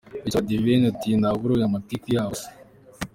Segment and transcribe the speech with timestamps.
[0.23, 2.49] –Bica Abadiventi uti “hari uyobewe amatiku yabo se!”